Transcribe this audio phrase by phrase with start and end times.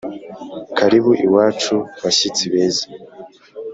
[0.77, 2.85] Karibu iwacu bashyitsi beza